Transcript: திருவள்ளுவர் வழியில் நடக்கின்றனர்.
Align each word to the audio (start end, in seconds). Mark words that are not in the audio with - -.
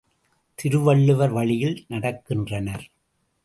திருவள்ளுவர் 0.55 1.31
வழியில் 1.31 1.85
நடக்கின்றனர். 1.89 2.85